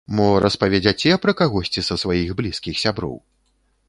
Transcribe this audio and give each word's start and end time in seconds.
Мо 0.19 0.23
распаведзяце 0.43 1.09
пра 1.25 1.35
кагосьці 1.41 1.83
са 1.89 1.97
сваіх 2.05 2.31
блізкіх 2.39 2.81
сяброў? 2.85 3.13